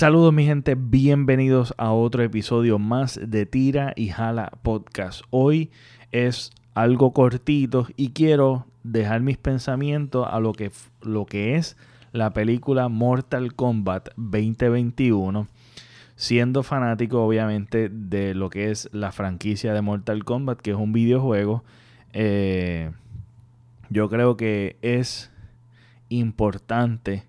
[0.00, 5.24] Saludos mi gente, bienvenidos a otro episodio más de Tira y Jala Podcast.
[5.28, 5.70] Hoy
[6.10, 11.76] es algo cortito y quiero dejar mis pensamientos a lo que, lo que es
[12.12, 15.48] la película Mortal Kombat 2021
[16.16, 20.94] siendo fanático obviamente de lo que es la franquicia de Mortal Kombat, que es un
[20.94, 21.62] videojuego,
[22.14, 22.90] eh,
[23.90, 25.30] yo creo que es
[26.08, 27.24] importante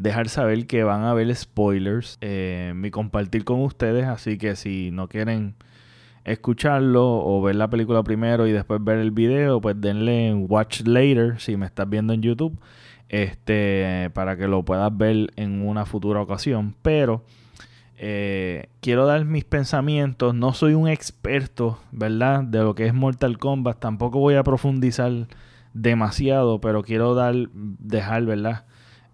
[0.00, 4.90] dejar saber que van a haber spoilers, eh, mi compartir con ustedes, así que si
[4.90, 5.56] no quieren
[6.24, 11.38] escucharlo o ver la película primero y después ver el video, pues denle watch later
[11.38, 12.58] si me estás viendo en YouTube,
[13.10, 17.22] este, para que lo puedas ver en una futura ocasión, pero
[17.98, 20.34] eh, quiero dar mis pensamientos.
[20.34, 22.42] No soy un experto, ¿verdad?
[22.42, 23.78] De lo que es Mortal Kombat.
[23.78, 25.12] Tampoco voy a profundizar
[25.74, 28.64] demasiado, pero quiero dar, dejar, ¿verdad?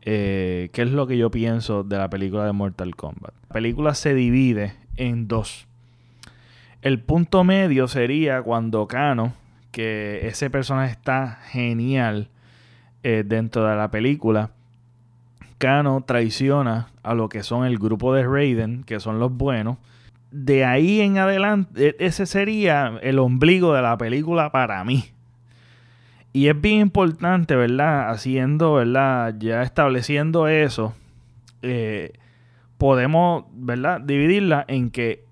[0.08, 3.34] Eh, ¿Qué es lo que yo pienso de la película de Mortal Kombat?
[3.48, 5.66] La película se divide en dos.
[6.80, 9.34] El punto medio sería cuando Kano,
[9.72, 12.28] que ese personaje está genial
[13.02, 14.50] eh, dentro de la película,
[15.58, 19.78] Kano traiciona a lo que son el grupo de Raiden, que son los buenos.
[20.30, 25.15] De ahí en adelante, e, ese sería el ombligo de la película para mí.
[26.36, 28.10] Y es bien importante, ¿verdad?
[28.10, 29.36] Haciendo, ¿verdad?
[29.38, 30.92] Ya estableciendo eso,
[31.62, 32.12] eh,
[32.76, 34.02] podemos, ¿verdad?
[34.02, 35.24] Dividirla en que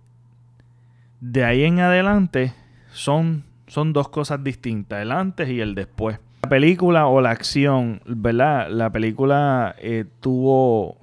[1.20, 2.54] de ahí en adelante
[2.90, 6.20] son, son dos cosas distintas, el antes y el después.
[6.44, 8.70] La película o la acción, ¿verdad?
[8.70, 10.96] La película eh, tuvo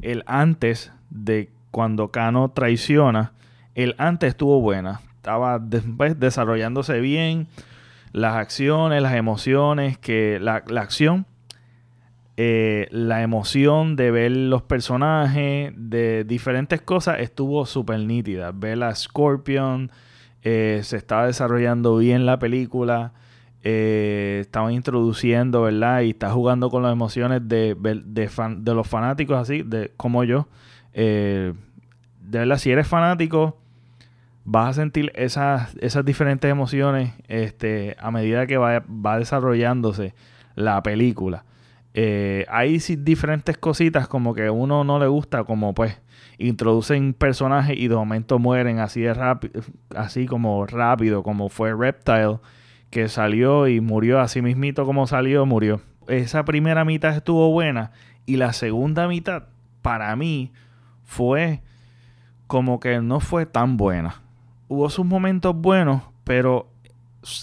[0.00, 3.32] el antes de cuando Kano traiciona.
[3.74, 5.00] El antes estuvo buena.
[5.16, 7.48] Estaba después desarrollándose bien.
[8.12, 11.26] Las acciones, las emociones, que la, acción,
[12.36, 18.52] eh, la emoción de ver los personajes, de diferentes cosas, estuvo súper nítida.
[18.52, 19.90] Ver a Scorpion,
[20.42, 23.12] eh, se estaba desarrollando bien la película
[23.62, 26.00] eh, estaban introduciendo, ¿verdad?
[26.00, 30.48] Y está jugando con las emociones de, de, los fanáticos, así, de como yo.
[30.94, 31.52] Eh,
[32.22, 33.58] de verdad, si eres fanático,
[34.52, 40.12] vas a sentir esas, esas diferentes emociones este, a medida que va, va desarrollándose
[40.56, 41.44] la película.
[41.94, 46.02] Eh, hay diferentes cositas como que uno no le gusta, como pues
[46.38, 49.62] introducen personajes y de momento mueren así de rápido,
[49.94, 52.38] así como rápido, como fue Reptile
[52.90, 55.80] que salió y murió así mismito como salió, murió.
[56.08, 57.92] Esa primera mitad estuvo buena
[58.26, 59.44] y la segunda mitad
[59.80, 60.52] para mí
[61.04, 61.62] fue
[62.48, 64.22] como que no fue tan buena.
[64.70, 66.68] Hubo sus momentos buenos, pero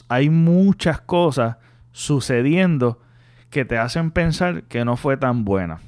[0.07, 1.57] hay muchas cosas
[1.91, 3.01] sucediendo
[3.49, 5.81] que te hacen pensar que no fue tan buena.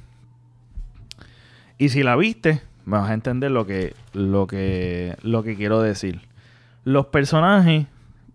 [1.78, 6.28] Y si la viste, vas a entender lo que, lo que, lo que quiero decir.
[6.84, 7.86] Los personajes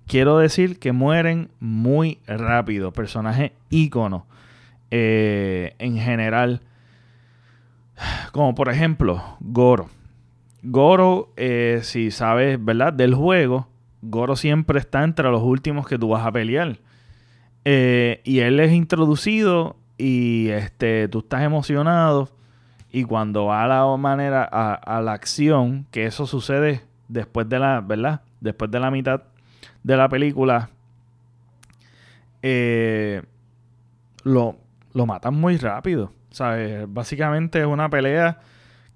[0.08, 2.92] quiero decir que mueren muy rápido.
[2.92, 4.26] Personaje ícono.
[4.90, 6.62] Eh, en general.
[8.32, 9.92] Como por ejemplo, Goro.
[10.68, 12.92] Goro, eh, si sabes, ¿verdad?
[12.92, 13.68] Del juego,
[14.02, 16.80] Goro siempre está entre los últimos que tú vas a pelear.
[17.66, 22.30] Eh, y él es introducido y este, tú estás emocionado.
[22.92, 27.82] Y cuando va a la manera, a, la acción, que eso sucede después de la,
[27.82, 28.22] ¿verdad?
[28.40, 29.24] Después de la mitad
[29.84, 30.70] de la película,
[32.42, 33.22] eh,
[34.24, 34.56] lo,
[34.94, 36.12] lo matan muy rápido.
[36.36, 36.86] ¿sabes?
[36.88, 38.40] Básicamente es una pelea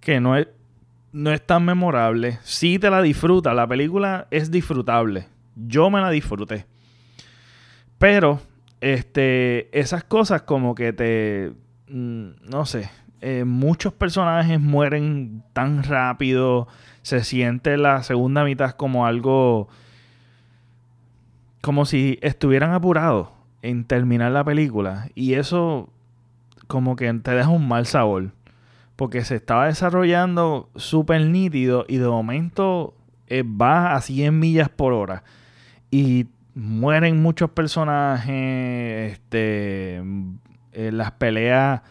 [0.01, 0.47] que no es,
[1.11, 2.39] no es tan memorable.
[2.43, 5.27] Si te la disfrutas, la película es disfrutable.
[5.55, 6.65] Yo me la disfruté.
[7.97, 8.41] Pero,
[8.81, 11.51] este, esas cosas como que te,
[11.89, 12.89] mm, no sé,
[13.21, 16.67] eh, muchos personajes mueren tan rápido.
[17.01, 19.67] Se siente la segunda mitad como algo
[21.61, 23.29] como si estuvieran apurados
[23.61, 25.09] en terminar la película.
[25.15, 25.89] Y eso
[26.67, 28.31] como que te deja un mal sabor.
[28.99, 32.97] Porque se estaba desarrollando súper nítido y de momento
[33.27, 35.23] eh, va a 100 millas por hora.
[35.89, 39.13] Y mueren muchos personajes.
[39.13, 40.03] Este,
[40.73, 41.81] eh, las peleas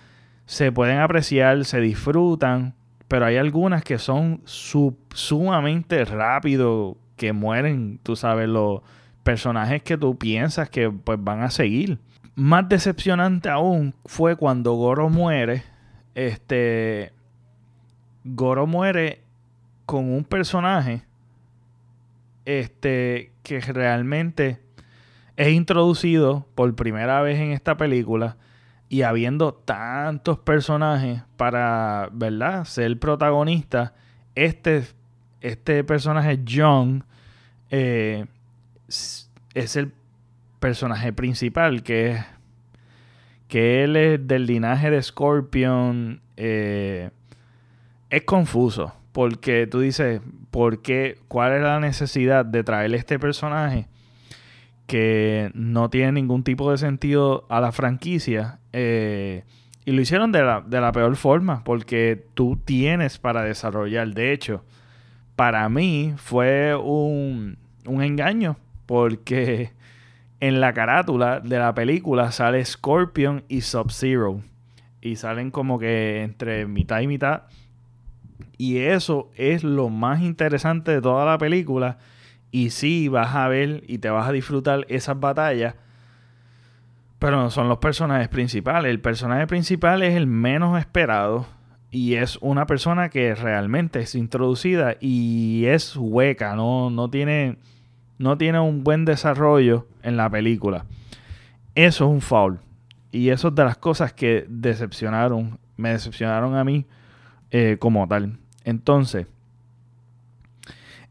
[0.45, 2.75] se pueden apreciar, se disfrutan.
[3.09, 8.83] Pero hay algunas que son sumamente rápido, que mueren, tú sabes, los
[9.23, 12.01] personajes que tú piensas que pues van a seguir.
[12.35, 15.78] Más decepcionante aún fue cuando Goro muere.
[16.19, 17.13] Este.
[18.25, 19.23] Goro muere
[19.87, 21.05] con un personaje.
[22.45, 23.31] Este.
[23.45, 24.61] que realmente
[25.37, 28.37] es introducido por primera vez en esta película.
[28.91, 33.95] y habiendo tantos personajes para, ¿verdad?, ser protagonista,
[34.35, 34.83] este,
[35.43, 37.05] este personaje John
[37.69, 38.25] eh,
[38.89, 39.93] es el
[40.59, 42.25] personaje principal, que es
[43.49, 46.21] que él es del linaje de Scorpion.
[46.37, 47.11] Eh,
[48.11, 51.19] es confuso, porque tú dices, ¿por qué?
[51.29, 53.89] ¿Cuál es la necesidad de traerle este personaje?
[54.89, 58.59] que no tiene ningún tipo de sentido a la franquicia.
[58.73, 59.45] Eh,
[59.85, 64.09] y lo hicieron de la, de la, peor forma, porque tú tienes para desarrollar.
[64.15, 64.65] De hecho,
[65.37, 68.57] para mí fue un, un engaño,
[68.87, 69.73] porque
[70.41, 74.43] en la carátula de la película sale Scorpion y Sub-Zero.
[75.01, 77.43] Y salen como que entre mitad y mitad.
[78.57, 81.99] Y eso es lo más interesante de toda la película
[82.51, 85.75] y sí vas a ver y te vas a disfrutar esas batallas,
[87.19, 88.91] pero no son los personajes principales.
[88.91, 91.47] El personaje principal es el menos esperado
[91.91, 97.57] y es una persona que realmente es introducida y es hueca, no, no, tiene,
[98.19, 100.85] no tiene un buen desarrollo en la película.
[101.75, 102.59] Eso es un foul.
[103.11, 106.85] Y eso es de las cosas que decepcionaron, me decepcionaron a mí
[107.51, 108.39] eh, como tal.
[108.65, 109.27] Entonces,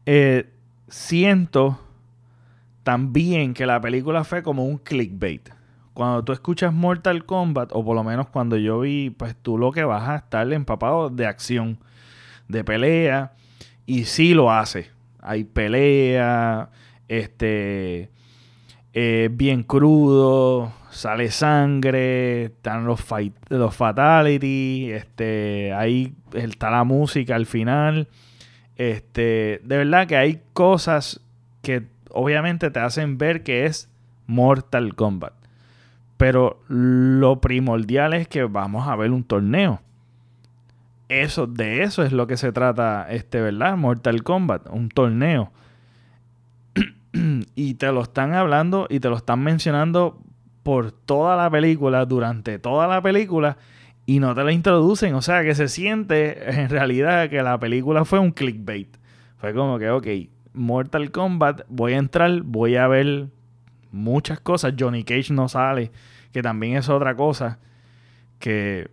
[0.06, 0.48] eh,
[0.88, 1.80] siento
[2.82, 5.50] también que la película fue como un clickbait.
[5.92, 9.72] Cuando tú escuchas Mortal Kombat, o por lo menos cuando yo vi, pues tú lo
[9.72, 11.78] que vas a estar empapado de acción,
[12.46, 13.32] de pelea,
[13.84, 14.90] y sí lo hace.
[15.20, 16.70] Hay pelea,
[17.08, 18.10] este,
[18.92, 27.34] eh, bien crudo, sale sangre, están los, fight, los fatality, este, ahí está la música
[27.34, 28.08] al final.
[28.76, 31.20] Este, de verdad que hay cosas
[31.62, 33.90] que obviamente te hacen ver que es
[34.26, 35.34] Mortal Kombat.
[36.16, 39.80] Pero lo primordial es que vamos a ver un torneo.
[41.08, 43.76] Eso, de eso es lo que se trata, este, ¿verdad?
[43.76, 45.52] Mortal Kombat, un torneo.
[47.58, 50.22] Y te lo están hablando y te lo están mencionando
[50.62, 53.56] por toda la película, durante toda la película
[54.06, 55.12] y no te la introducen.
[55.14, 58.96] O sea, que se siente en realidad que la película fue un clickbait.
[59.38, 60.06] Fue como que, ok,
[60.52, 63.26] Mortal Kombat, voy a entrar, voy a ver
[63.90, 64.74] muchas cosas.
[64.78, 65.90] Johnny Cage no sale,
[66.32, 67.58] que también es otra cosa.
[68.38, 68.88] Que,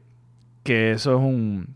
[0.64, 1.76] que eso es un,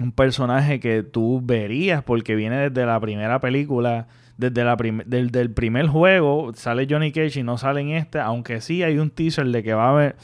[0.00, 4.06] un personaje que tú verías porque viene desde la primera película.
[4.36, 8.82] Desde, la el primer juego sale Johnny Cage y no sale en este, aunque sí
[8.82, 10.16] hay un teaser de que va a haber,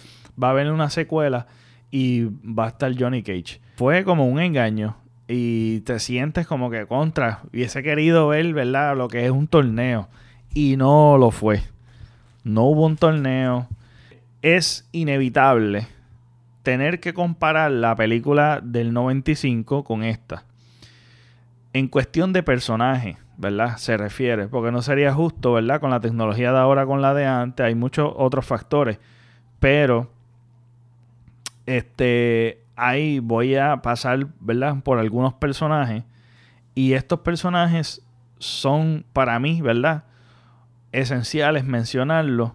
[0.42, 1.46] va a haber una secuela
[1.90, 3.60] y va a estar Johnny Cage.
[3.76, 4.96] Fue como un engaño
[5.28, 7.40] y te sientes como que contra.
[7.52, 8.96] Hubiese querido ver, ¿verdad?
[8.96, 10.08] Lo que es un torneo
[10.54, 11.62] y no lo fue.
[12.42, 13.68] No hubo un torneo.
[14.42, 15.86] Es inevitable
[16.62, 20.44] tener que comparar la película del 95 con esta.
[21.72, 23.78] En cuestión de personaje, ¿verdad?
[23.78, 25.80] Se refiere, porque no sería justo, ¿verdad?
[25.80, 28.98] Con la tecnología de ahora, con la de antes, hay muchos otros factores.
[29.58, 30.10] Pero
[31.66, 34.76] este, ahí voy a pasar, ¿verdad?
[34.82, 36.04] Por algunos personajes.
[36.74, 38.06] Y estos personajes
[38.38, 40.04] son para mí, ¿verdad?
[40.92, 42.52] Esenciales mencionarlos.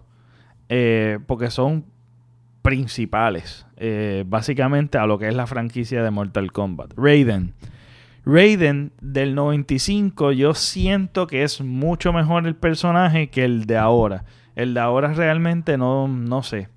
[0.68, 1.84] Eh, porque son
[2.62, 3.66] principales.
[3.76, 6.92] Eh, básicamente a lo que es la franquicia de Mortal Kombat.
[6.96, 7.54] Raiden.
[8.26, 14.24] Raiden del 95 yo siento que es mucho mejor el personaje que el de ahora.
[14.56, 16.68] El de ahora realmente no, no sé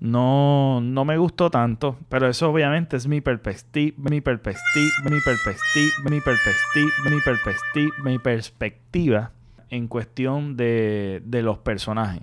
[0.00, 6.10] no, no me gustó tanto, pero eso obviamente es mi perspectiva, mi perspectiva, mi perspectiva,
[6.10, 9.30] mi perspectiva, mi perspectiva, mi perspectiva
[9.70, 12.22] en cuestión de, de los personajes.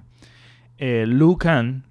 [0.78, 1.84] Eh, Lucan,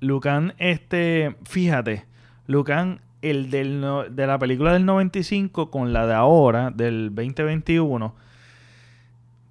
[0.00, 2.06] Lucan, este, fíjate,
[2.46, 8.14] Lucan, el del, de la película del 95 con la de ahora, del 2021,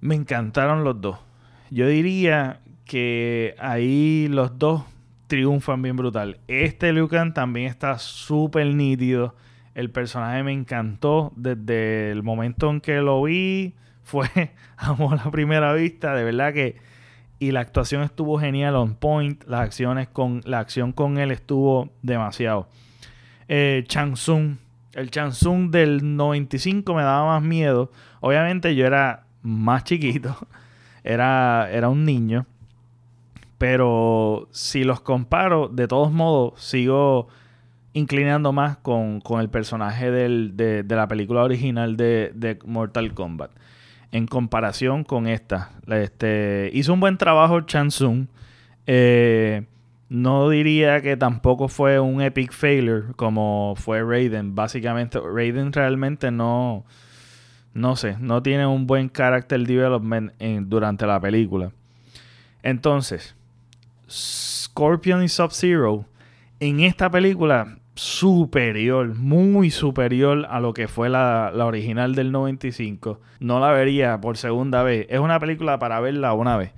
[0.00, 1.18] me encantaron los dos.
[1.70, 4.84] Yo diría que ahí los dos
[5.26, 6.38] triunfan bien brutal.
[6.46, 9.34] Este Lucan también está súper nítido.
[9.74, 13.74] El personaje me encantó desde el momento en que lo vi.
[14.02, 14.28] Fue
[14.76, 16.14] amor a la primera vista.
[16.14, 16.76] De verdad que.
[17.38, 19.42] Y la actuación estuvo genial, on point.
[19.44, 20.42] Las acciones con.
[20.44, 22.68] La acción con él estuvo demasiado.
[23.54, 24.56] Eh, Chansung.
[24.94, 27.92] El Chansung del 95 me daba más miedo.
[28.20, 30.34] Obviamente yo era más chiquito.
[31.04, 32.46] Era, era un niño.
[33.58, 37.26] Pero si los comparo, de todos modos, sigo
[37.92, 43.50] inclinando más con, el personaje de, la película original de, Mortal Kombat.
[44.12, 45.72] En comparación con esta.
[45.88, 48.28] Este, hizo un buen trabajo Chansung.
[48.86, 49.64] Eh,
[50.12, 54.54] no diría que tampoco fue un epic failure como fue Raiden.
[54.54, 56.84] Básicamente, Raiden realmente no,
[57.72, 61.72] no sé, no tiene un buen character development durante la película.
[62.62, 63.34] Entonces,
[64.06, 66.04] Scorpion y Sub-Zero
[66.60, 73.18] en esta película superior, muy superior a lo que fue la, la, original del 95.
[73.40, 75.06] No la vería por segunda vez.
[75.08, 76.72] Es una película para verla una vez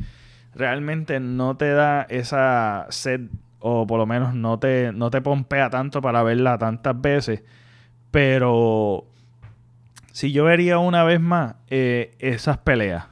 [0.54, 3.23] realmente no te da esa sed
[3.61, 7.42] o por lo menos no te, no te pompea tanto para verla tantas veces.
[8.11, 9.06] Pero
[10.12, 13.06] si yo vería una vez más eh, esas peleas,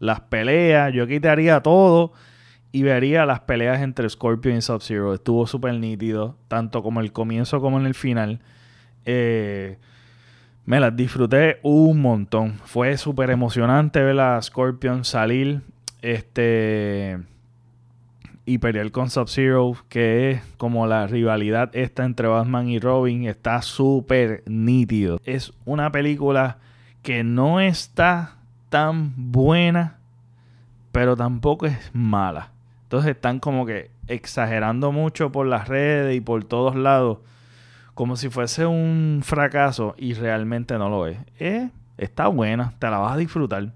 [0.00, 2.12] las peleas, yo quitaría todo
[2.72, 5.14] y vería las peleas entre Scorpion y Sub-Zero.
[5.14, 8.40] Estuvo súper nítido, tanto como el comienzo como en el final.
[9.04, 9.78] Eh,
[10.64, 12.54] me las disfruté un montón.
[12.64, 15.62] Fue súper emocionante ver a Scorpion salir
[16.02, 17.18] este.
[18.44, 23.62] Y pelear con Sub-Zero, que es como la rivalidad esta entre Batman y Robin, está
[23.62, 25.20] súper nítido.
[25.24, 26.58] Es una película
[27.02, 28.36] que no está
[28.68, 29.98] tan buena,
[30.90, 32.50] pero tampoco es mala.
[32.84, 37.18] Entonces están como que exagerando mucho por las redes y por todos lados,
[37.94, 41.18] como si fuese un fracaso y realmente no lo es.
[41.38, 43.72] Eh, está buena, te la vas a disfrutar.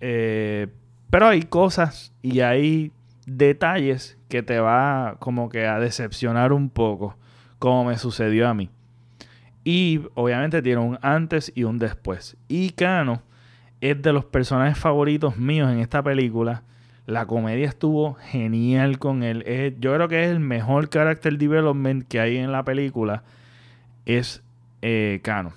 [0.00, 0.68] Eh,
[1.10, 2.92] pero hay cosas y hay
[3.26, 7.16] detalles que te va como que a decepcionar un poco,
[7.58, 8.70] como me sucedió a mí.
[9.64, 12.36] Y obviamente tiene un antes y un después.
[12.48, 13.22] Y Kano
[13.80, 16.62] es de los personajes favoritos míos en esta película.
[17.06, 19.44] La comedia estuvo genial con él.
[19.80, 23.24] yo creo que es el mejor character development que hay en la película.
[24.06, 24.42] Es
[24.80, 25.52] eh, Kano.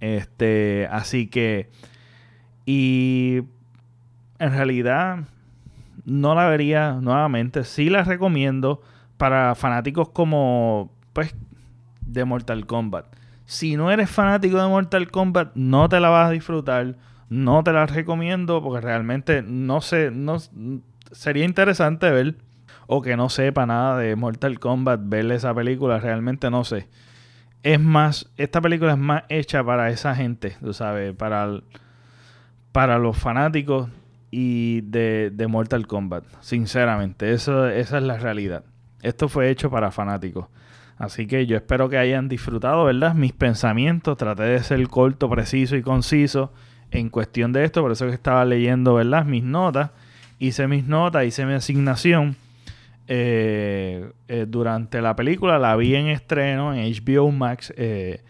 [0.00, 1.70] Este, así que.
[2.66, 3.42] Y
[4.42, 5.20] en realidad
[6.04, 7.62] no la vería nuevamente.
[7.62, 8.82] Sí la recomiendo
[9.16, 11.34] para fanáticos como, pues,
[12.00, 13.06] de Mortal Kombat.
[13.44, 16.96] Si no eres fanático de Mortal Kombat, no te la vas a disfrutar.
[17.28, 20.38] No te la recomiendo porque realmente no sé, no,
[21.12, 22.36] sería interesante ver
[22.88, 26.88] o que no sepa nada de Mortal Kombat, verle esa película, realmente no sé.
[27.62, 31.60] Es más, esta película es más hecha para esa gente, tú sabes, para,
[32.72, 33.88] para los fanáticos
[34.34, 36.24] y de, Mortal Kombat.
[36.40, 38.64] Sinceramente, eso, esa es la realidad.
[39.02, 40.46] Esto fue hecho para fanáticos.
[40.96, 43.14] Así que yo espero que hayan disfrutado, ¿verdad?
[43.14, 44.16] Mis pensamientos.
[44.16, 46.52] Traté de ser corto, preciso y conciso
[46.90, 47.82] en cuestión de esto.
[47.82, 49.26] Por eso que estaba leyendo, ¿verdad?
[49.26, 49.90] Mis notas.
[50.38, 52.36] Hice mis notas, hice mi asignación.
[53.08, 57.74] Eh, eh, durante la película la vi en estreno en HBO Max.
[57.76, 58.22] Eh,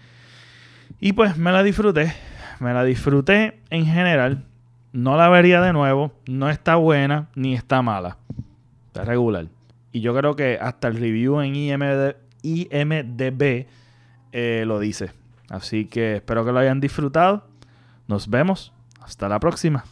[0.99, 2.13] y pues me la disfruté.
[2.59, 4.47] Me la disfruté en general.
[4.93, 6.13] No la vería de nuevo.
[6.27, 8.19] No está buena ni está mala.
[8.87, 9.47] Está regular.
[9.91, 11.55] Y yo creo que hasta el review en
[12.43, 13.67] IMDb,
[14.33, 15.13] eh, lo dice.
[15.49, 17.47] Así que espero que lo hayan disfrutado.
[18.07, 18.73] Nos vemos.
[19.01, 19.85] Hasta la próxima.